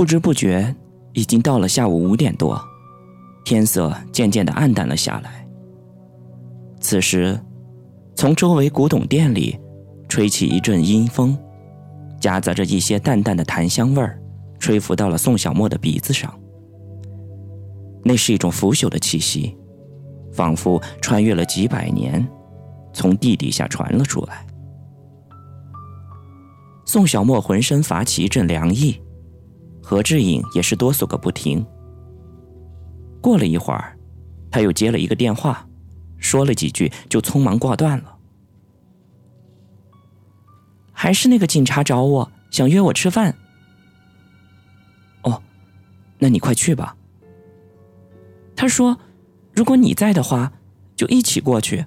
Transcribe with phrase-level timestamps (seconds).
[0.00, 0.74] 不知不觉，
[1.12, 2.58] 已经到了下午五点多，
[3.44, 5.46] 天色渐渐的暗淡了下来。
[6.80, 7.38] 此时，
[8.14, 9.60] 从周围古董店里
[10.08, 11.36] 吹起一阵阴风，
[12.18, 14.18] 夹杂着一些淡淡的檀香味儿，
[14.58, 16.34] 吹拂到了宋小沫的鼻子上。
[18.02, 19.54] 那是一种腐朽的气息，
[20.32, 22.26] 仿佛穿越了几百年，
[22.94, 24.46] 从地底下传了出来。
[26.86, 28.98] 宋小沫浑身发起一阵凉意。
[29.90, 31.66] 何志颖也是哆嗦个不停。
[33.20, 33.98] 过了一会儿，
[34.48, 35.66] 他又接了一个电话，
[36.16, 38.16] 说了几句就匆忙挂断了。
[40.92, 43.36] 还是那个警察找我，想约我吃饭。
[45.22, 45.42] 哦，
[46.20, 46.96] 那你快去吧。
[48.54, 48.96] 他说，
[49.52, 50.52] 如果你在的话，
[50.94, 51.84] 就一起过去。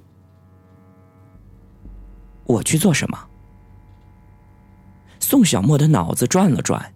[2.44, 3.18] 我去做什么？
[5.22, 6.93] 宋小沫的脑子转了转。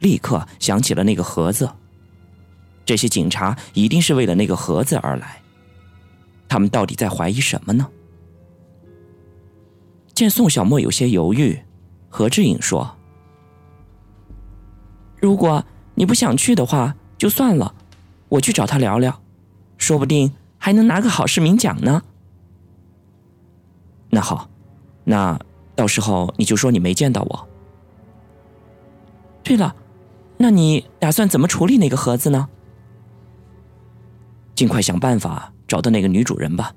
[0.00, 1.68] 立刻想起了那个盒子。
[2.84, 5.42] 这些警察一定是为了那个盒子而来。
[6.48, 7.86] 他们到底在怀疑什么呢？
[10.14, 11.60] 见宋小沫有些犹豫，
[12.08, 12.96] 何志颖说
[15.20, 15.62] ：“如果
[15.94, 17.74] 你不想去的话，就算了，
[18.30, 19.20] 我去找他聊聊，
[19.76, 22.02] 说不定还能拿个好市民奖呢。”
[24.10, 24.48] 那好，
[25.04, 25.38] 那
[25.76, 27.48] 到时候你就说你没见到我。
[29.42, 29.76] 对了。
[30.38, 32.48] 那你打算怎么处理那个盒子呢？
[34.54, 36.72] 尽快想办法找到那个女主人吧。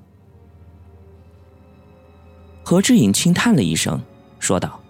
[2.64, 4.00] 何志颖轻叹了一声，
[4.38, 4.80] 说道：“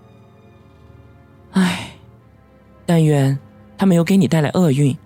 [1.53, 1.93] 唉，
[2.85, 3.39] 但愿
[3.77, 4.97] 他没有给你带来厄运。”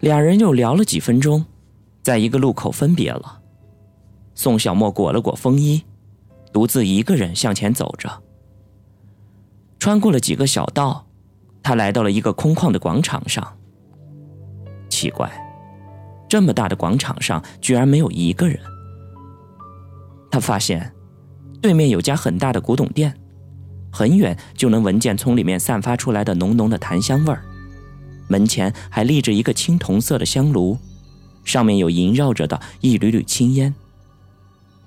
[0.00, 1.44] 两人又聊了几分钟，
[2.02, 3.40] 在一个路口分别了。
[4.34, 5.82] 宋小沫裹了裹风衣，
[6.52, 8.22] 独自一个人向前走着。
[9.78, 11.06] 穿过了几个小道，
[11.62, 13.56] 他来到了一个空旷的广场上。
[14.88, 15.30] 奇怪，
[16.28, 18.58] 这么大的广场上居然没有一个人。
[20.30, 20.92] 他发现，
[21.62, 23.14] 对面有家很大的古董店，
[23.92, 27.44] 很远就能闻见从里面散发出来的浓浓的檀香味儿。
[28.26, 30.76] 门前还立着一个青铜色的香炉，
[31.44, 33.74] 上面有萦绕着的一缕缕青烟。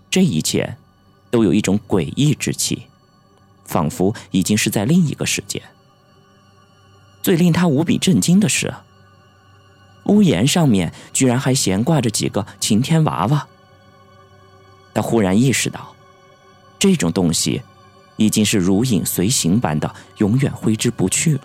[0.09, 0.78] 这一切，
[1.31, 2.84] 都有一种诡异之气。
[3.72, 5.64] 仿佛已经是在另一个世界。
[7.24, 8.74] 最令他无比震惊的是，
[10.04, 13.48] 屋檐上面居然还悬挂着几个晴天娃娃。
[14.94, 15.96] 他忽然意识到，
[16.78, 17.62] 这种东西
[18.18, 21.44] 已经是如影随形般的，永远挥之不去了。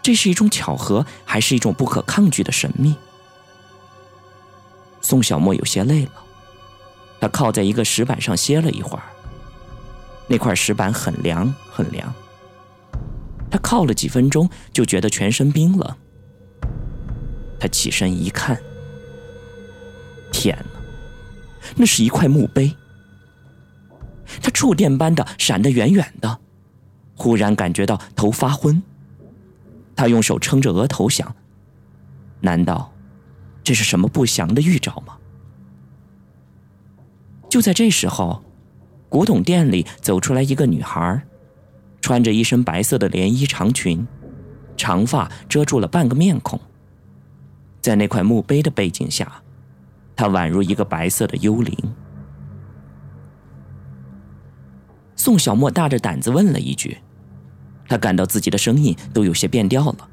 [0.00, 2.94] 这是一种巧合，还是一种不可抗拒的神秘？
[5.02, 6.12] 宋小沫有些累了，
[7.20, 9.02] 他靠在一个石板上歇了一会儿。
[10.30, 12.14] 那块石板很凉，很凉。
[13.50, 15.96] 他靠了几分钟，就觉得全身冰冷。
[17.58, 18.56] 他起身一看，
[20.30, 20.80] 天哪，
[21.74, 22.72] 那是一块墓碑。
[24.40, 26.38] 他触电般的闪得远远的，
[27.16, 28.80] 忽然感觉到头发昏。
[29.96, 31.34] 他用手撑着额头想：
[32.40, 32.92] 难道
[33.64, 35.16] 这是什么不祥的预兆吗？
[37.48, 38.44] 就在这时候。
[39.10, 41.22] 古董店里走出来一个女孩，
[42.00, 44.06] 穿着一身白色的连衣长裙，
[44.76, 46.58] 长发遮住了半个面孔。
[47.82, 49.42] 在那块墓碑的背景下，
[50.14, 51.76] 她宛如一个白色的幽灵。
[55.16, 56.98] 宋小沫大着胆子问了一句，
[57.88, 60.08] 他感到自己的声音都有些变调了：“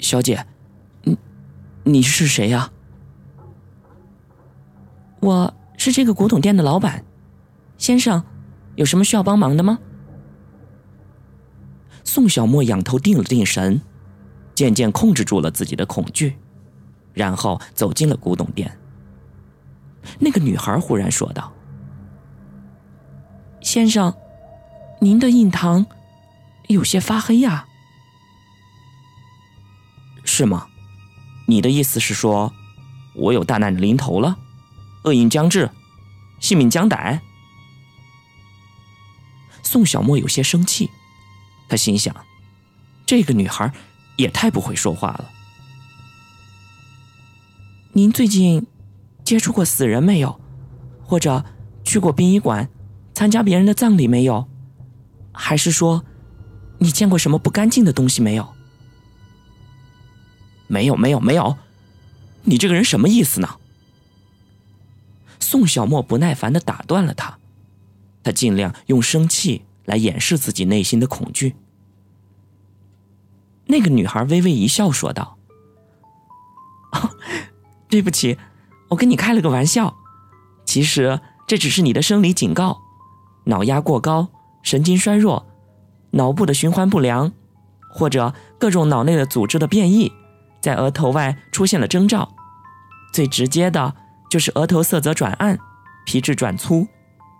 [0.00, 0.44] 小姐，
[1.04, 1.16] 你
[1.84, 2.72] 你是谁呀？”
[5.20, 5.54] 我。
[5.78, 7.04] 是这个古董店的老板，
[7.78, 8.22] 先生，
[8.74, 9.78] 有什么需要帮忙的吗？
[12.04, 13.80] 宋小沫仰头定了定神，
[14.54, 16.36] 渐渐控制住了自己的恐惧，
[17.14, 18.76] 然后走进了古董店。
[20.18, 21.52] 那个女孩忽然说道
[23.62, 24.12] ：“先生，
[25.00, 25.86] 您的印堂
[26.66, 27.66] 有些发黑呀。
[30.24, 30.66] ”“是吗？
[31.46, 32.52] 你的意思是说，
[33.14, 34.36] 我有大难临头了？”
[35.04, 35.70] 厄运将至，
[36.40, 37.20] 性命将歹。
[39.62, 40.90] 宋小沫有些生气，
[41.68, 42.14] 他心想：
[43.04, 43.72] 这个女孩
[44.16, 45.30] 也太不会说话了。
[47.92, 48.66] 您最近
[49.24, 50.40] 接触过死人没有？
[51.04, 51.44] 或者
[51.84, 52.68] 去过殡仪馆
[53.14, 54.48] 参加别人的葬礼没有？
[55.32, 56.04] 还是说
[56.78, 58.54] 你见过什么不干净的东西没有？
[60.66, 61.56] 没有，没有，没有。
[62.44, 63.57] 你这个人什么意思呢？
[65.50, 67.38] 宋小沫不耐烦的打断了他，
[68.22, 71.56] 他尽量用生气来掩饰自己内心的恐惧。
[73.64, 75.38] 那个女孩微微一笑，说道
[76.92, 77.16] ：“哦，
[77.88, 78.36] 对不起，
[78.90, 79.96] 我跟你开了个玩笑。
[80.66, 82.82] 其实这只是你的生理警告，
[83.44, 84.28] 脑压过高、
[84.62, 85.46] 神经衰弱、
[86.10, 87.32] 脑部的循环不良，
[87.90, 90.12] 或者各种脑内的组织的变异，
[90.60, 92.34] 在额头外出现了征兆。
[93.14, 93.96] 最直接的
[94.28, 95.58] 就是额头色泽转暗，
[96.04, 96.86] 皮质转粗，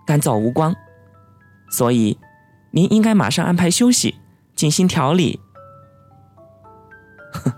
[0.07, 0.75] 干燥无光。
[1.71, 2.19] 所以，
[2.71, 4.17] 您应该马上安排休息，
[4.55, 5.41] 进行调理。”
[7.33, 7.53] 哼，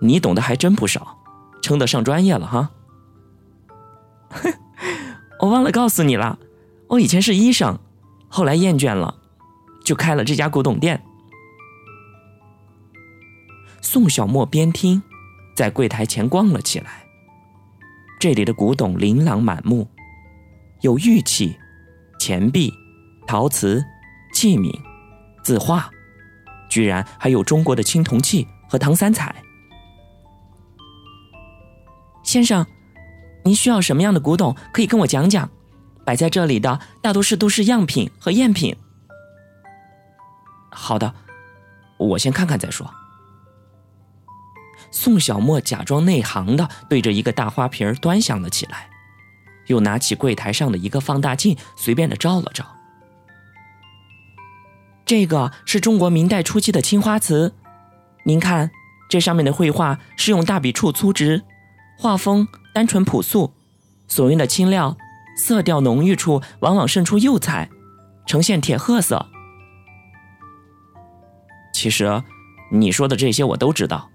[0.00, 1.18] 你懂得还真不少，
[1.62, 2.70] 称得上专业了哈。
[5.40, 6.38] 我忘了告诉你了，
[6.88, 7.78] 我以前是医生，
[8.28, 9.14] 后来厌倦了，
[9.84, 11.02] 就开了这家古董店。
[13.80, 15.02] 宋小沫边听，
[15.56, 17.01] 在柜台前逛了起来。
[18.22, 19.88] 这里的古董琳琅满目，
[20.82, 21.58] 有玉器、
[22.20, 22.72] 钱币、
[23.26, 23.84] 陶瓷、
[24.32, 24.72] 器皿、
[25.42, 25.90] 字画，
[26.70, 28.46] 居然还有中国的青铜器。
[28.70, 29.42] 和唐三彩，
[32.22, 32.64] 先生，
[33.44, 34.56] 您需要什么样的古董？
[34.72, 35.50] 可以跟我讲讲。
[36.04, 38.76] 摆在这里的大多是都是样品和赝品。
[40.70, 41.12] 好的，
[41.96, 42.88] 我先看看再说。
[44.92, 48.88] 宋小沫假装内行的对着一个大花瓶端详了起来，
[49.66, 52.64] 又拿起柜台上的一个放大镜，随便的照了照。
[55.04, 57.54] 这个是中国明代初期的青花瓷。
[58.24, 58.70] 您看，
[59.08, 61.42] 这上面的绘画是用大笔触粗直，
[61.98, 63.52] 画风单纯朴素，
[64.06, 64.96] 所用的青料
[65.36, 67.68] 色调浓郁处往往渗出釉彩，
[68.26, 69.26] 呈现铁褐色。
[71.74, 72.22] 其实，
[72.70, 74.08] 你说的这些我都知道，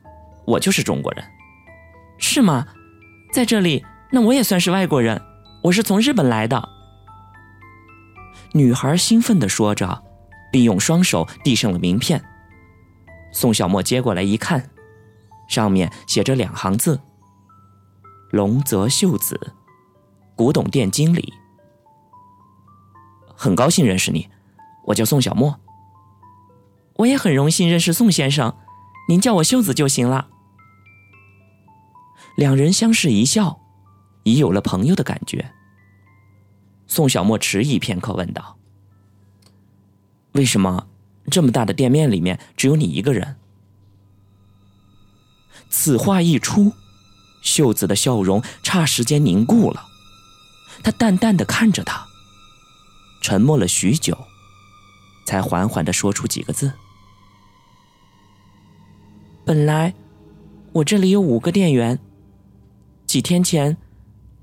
[0.48, 1.26] 我就是中国人，
[2.18, 2.66] 是吗？
[3.34, 5.22] 在这里，那我也算是外国人，
[5.62, 6.70] 我是从日本来的。
[8.54, 10.02] 女孩兴奋地说着，
[10.50, 12.24] 并用双手递上了名片。
[13.34, 14.70] 宋小沫接过来一看，
[15.50, 17.02] 上面写着两行字
[18.32, 19.54] ：“龙泽秀子，
[20.34, 21.34] 古董店经理。”
[23.36, 24.30] 很高兴认识你，
[24.86, 25.60] 我叫宋小沫。
[26.96, 28.56] 我也很荣幸认识宋先生，
[29.10, 30.30] 您叫我秀子就行了。
[32.38, 33.60] 两人相视一笑，
[34.24, 35.52] 已有了朋友的感觉。
[36.86, 38.58] 宋小沫迟疑片刻，问道
[40.34, 40.88] ：“为什么？”
[41.30, 43.36] 这么大的店面里面只有你一个人。
[45.70, 46.72] 此话一出，
[47.42, 49.84] 秀子的笑容差时间凝固了。
[50.84, 52.06] 他淡淡的看着他，
[53.20, 54.16] 沉默了许久，
[55.26, 56.72] 才缓缓的说出几个字
[59.44, 59.94] ：“本来
[60.72, 62.00] 我这里有五个店员，
[63.08, 63.78] 几天前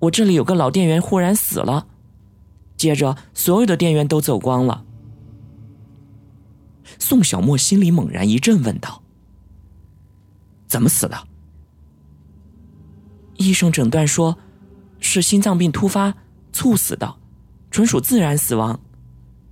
[0.00, 1.86] 我这里有个老店员忽然死了，
[2.76, 4.84] 接着所有的店员都走光了。”
[6.98, 9.02] 宋小沫心里猛然一震，问道
[10.66, 11.28] ：“怎么死的？”
[13.36, 14.38] 医生诊断说，
[15.00, 16.14] 是心脏病突发
[16.52, 17.16] 猝死的，
[17.70, 18.80] 纯属自然死亡。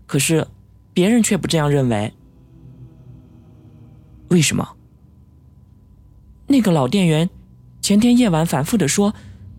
[0.06, 0.46] 可是，
[0.94, 2.12] 别人却不这样认为。
[4.28, 4.76] 为什么？
[6.46, 7.28] 那个老店员
[7.82, 9.12] 前天夜晚反复的说，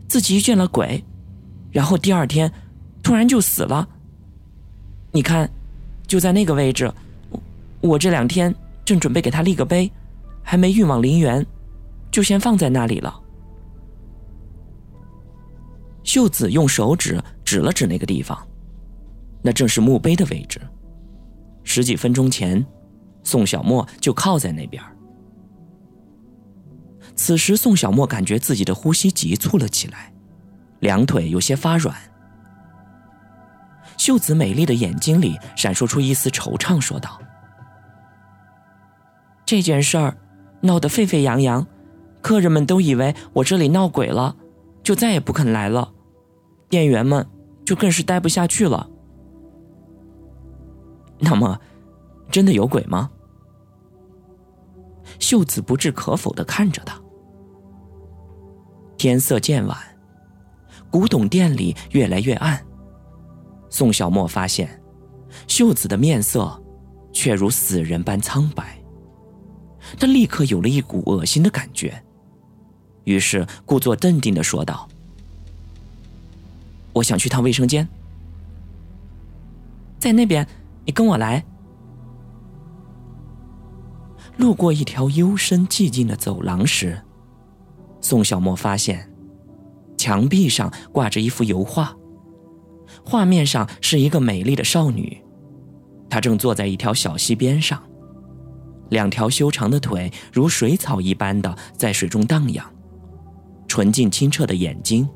[0.08, 1.04] 自己遇见了鬼，
[1.72, 2.50] 然后第二天
[3.04, 3.88] 突然就死了。
[5.12, 5.48] 你看，
[6.08, 6.92] 就在那个位置。
[7.82, 8.54] 我这两天
[8.86, 9.92] 正准备给他立个碑，
[10.42, 11.46] 还没运往陵园，
[12.10, 13.14] 就先放在那里了。
[16.04, 18.42] 秀子用手指指了指那个地方，
[19.42, 20.62] 那正是墓碑的位置。
[21.66, 22.66] 十几分钟前，
[23.22, 24.82] 宋小沫就靠在那边。
[27.16, 30.12] 此时，宋小沫感觉自己的呼吸急促了起来，
[30.80, 31.96] 两腿有些发软。
[33.98, 37.20] 秀子美丽的眼睛里闪烁出一丝惆怅，说道。
[39.46, 40.18] 这件事儿
[40.62, 41.66] 闹得沸沸扬扬，
[42.22, 44.36] 客人们都以为我这里闹鬼了，
[44.82, 45.94] 就再也不肯来了。
[46.70, 47.26] 店员们
[47.64, 48.90] 就更是待不下去了。
[51.20, 51.60] 那么，
[52.32, 53.12] 真的有鬼吗？
[55.20, 57.00] 秀子不置可否的看着他。
[59.04, 59.78] 天色渐晚，
[60.90, 62.66] 古董店里越来越暗。
[63.70, 64.82] 宋小沫发现，
[65.46, 66.58] 秀子的面色
[67.12, 68.82] 却如死人般苍白。
[70.00, 72.02] 他立刻有了一股恶心的感觉，
[73.04, 74.88] 于是故作镇定的说道
[76.96, 77.86] ：“我想去趟卫生间，
[80.00, 80.48] 在那边，
[80.86, 81.44] 你跟我来。”
[84.40, 87.02] 路过一条幽深寂静的走廊时，
[88.04, 89.10] 宋小沫发现，
[89.98, 91.96] 墙壁上挂着一幅油画，
[93.04, 95.18] 画面上是一个美丽的少女，
[96.10, 97.82] 她正坐在一条小溪边上，
[98.90, 102.66] 两条修长的腿如水草一般的在水中荡漾，
[103.70, 105.08] 纯净清澈的眼睛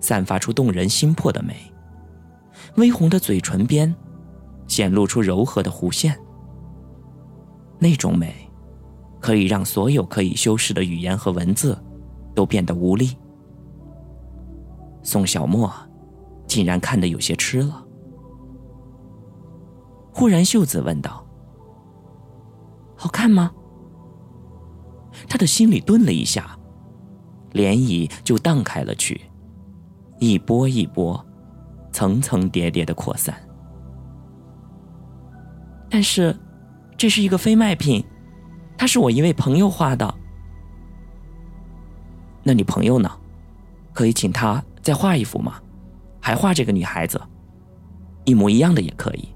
[0.00, 1.54] 散发出动人心魄的美，
[2.74, 3.94] 微红的嘴唇边
[4.66, 6.18] 显露出柔和的弧线。
[7.78, 8.34] 那种美，
[9.20, 11.80] 可以让所有可以修饰的语言和文字
[12.34, 13.16] 都变得无力。
[15.02, 15.72] 宋小沫
[16.46, 17.84] 竟然看得有些痴了。
[20.12, 21.26] 忽然，秀子问道
[22.94, 23.50] ：“好看吗？”
[25.28, 26.58] 他的心里顿了一下，
[27.52, 29.20] 涟漪就荡开了去，
[30.18, 31.24] 一波一波，
[31.92, 33.34] 层层叠叠的扩散。
[35.90, 36.34] 但是，
[36.96, 38.04] 这是一个非卖品，
[38.78, 40.14] 它是我一位朋友画的。
[42.42, 43.10] 那你朋友呢？
[43.92, 45.60] 可以请他再画一幅吗？
[46.20, 47.20] 还画这个女孩子，
[48.24, 49.28] 一模一样的也可以。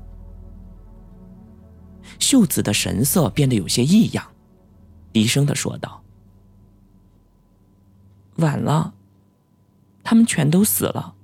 [2.18, 4.26] 秀子的神色变得有些异样，
[5.12, 6.02] 低声的说道
[8.36, 8.94] ：“晚了，
[10.02, 11.14] 他们全都死了。”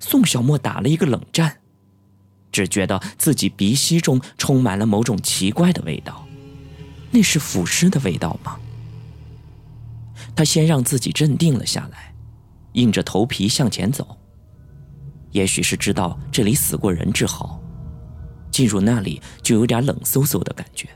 [0.00, 1.58] 宋小沫打了一个冷战，
[2.50, 6.26] 只觉得自己鼻息中充满了某种奇怪的味道，
[7.10, 8.58] 那是腐尸的味道吗？
[10.36, 12.14] 他先让自己镇定了下来，
[12.74, 14.16] 硬着头皮向前走。
[15.32, 17.60] 也许是知道这里死过人之后。
[18.48, 20.88] 进入那里就有点冷飕飕的感觉。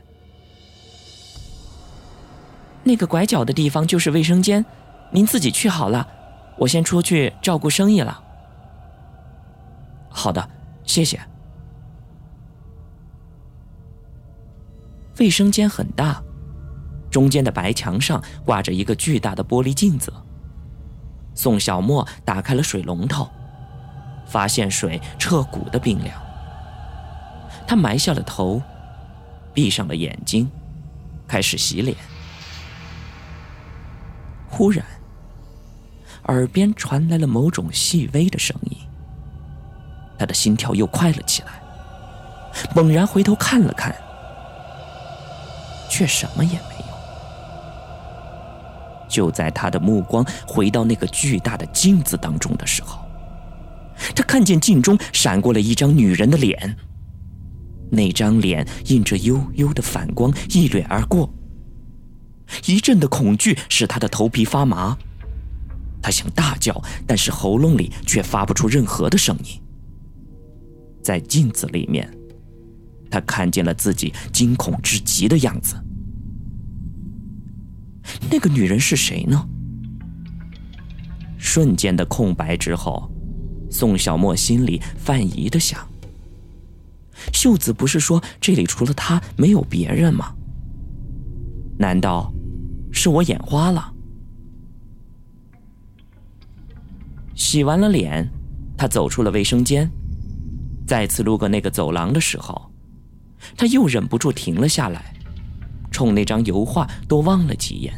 [2.83, 4.65] 那个拐角的地方就是卫生间，
[5.11, 6.07] 您自己去好了，
[6.57, 8.23] 我先出去照顾生意了。
[10.09, 10.49] 好的，
[10.83, 11.19] 谢谢。
[15.19, 16.23] 卫生间很大，
[17.11, 20.11] 中间的白墙上挂着一个巨大的玻璃镜子。
[21.35, 23.29] 宋小沫打开了水龙头，
[24.25, 26.19] 发现水彻骨的冰凉。
[27.67, 28.61] 他埋下了头，
[29.53, 30.49] 闭上了眼睛，
[31.27, 31.95] 开始洗脸。
[34.49, 34.85] 忽然，
[36.25, 38.77] 耳边传来了某种细微的声音。
[40.19, 41.61] 他的心跳又快了起来，
[42.75, 43.95] 猛然回头看了看，
[45.89, 46.70] 却什么也没。
[49.11, 53.05] 就在他的目光回到那个巨大的镜子当中的时候，
[54.15, 56.77] 他看见镜中闪过了一张女人的脸。
[57.91, 61.29] 那张脸映着幽幽的反光，一掠而过。
[62.65, 64.97] 一阵的恐惧使他的头皮发麻，
[66.01, 69.61] 他想大叫，但是喉咙里却发不出任何的声音。
[71.03, 72.09] 在镜子里面，
[73.09, 75.75] 他看见了自己惊恐至极的样子。
[78.29, 79.47] 那个女人是谁呢？
[81.37, 83.11] 瞬间的空白之后，
[83.69, 85.87] 宋小沫心里犯疑的想。
[87.33, 90.33] 秀子不是说这里除了他没有别人吗？
[91.77, 92.31] 难道
[92.91, 93.93] 是我眼花了？
[97.35, 98.27] 洗完了脸，
[98.77, 99.89] 他走出了卫生间，
[100.85, 102.71] 再次路过那个走廊的时候，
[103.57, 105.10] 他又忍不住停了下来，
[105.91, 107.93] 冲那张油画多望了几眼。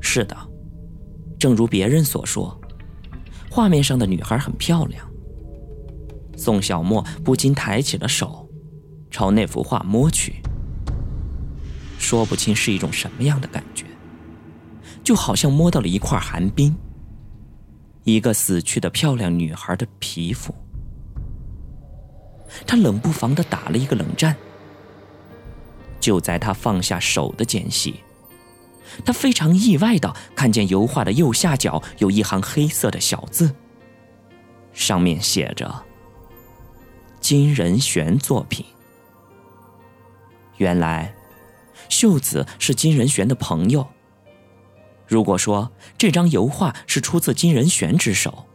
[0.00, 0.36] 是的，
[1.38, 2.60] 正如别人所说，
[3.50, 5.06] 画面上的女孩很漂亮。
[6.36, 8.48] 宋小沫不禁抬起了手，
[9.10, 10.42] 朝那幅画摸去。
[11.98, 13.84] 说不清是一种什么样的感觉，
[15.04, 16.74] 就好像摸到了一块寒冰，
[18.02, 20.52] 一个死去的漂亮女孩的皮肤。
[22.66, 24.34] 他冷不防的打了一个冷战。
[26.02, 28.02] 就在他放下手的间隙，
[29.04, 33.54] 他非常意外的看见油画的右下角有一行黑色的小字，
[34.72, 35.84] 上面写着。
[37.20, 38.66] 金仁玄作品。
[40.56, 41.14] 原来，
[41.88, 43.86] 秀子是金仁玄的朋友。
[45.06, 48.46] 如果说这张油画是出自金仁玄之手，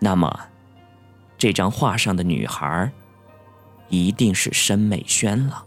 [0.00, 0.48] 那么，
[1.38, 2.90] 这张画上的女孩，
[3.88, 5.66] 一定是申美萱了。